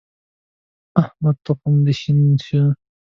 [1.01, 1.39] احمده!
[1.45, 2.61] تخم دې شين شه.